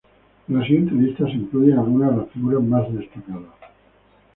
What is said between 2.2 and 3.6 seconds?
las figuras más destacadas.